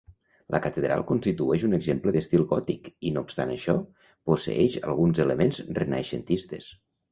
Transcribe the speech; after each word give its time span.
La 0.53 0.59
catedral 0.61 1.03
constitueix 1.11 1.65
un 1.67 1.77
exemple 1.79 2.13
de 2.15 2.19
l'estil 2.21 2.47
gòtic, 2.55 2.89
no 3.17 3.25
obstant 3.27 3.55
això, 3.57 3.77
posseeix 4.31 4.81
alguns 4.95 5.23
elements 5.29 5.63
renaixentistes. 5.83 6.75